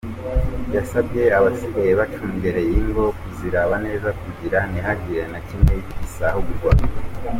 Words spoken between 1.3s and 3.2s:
abasigaye bacungereye ingo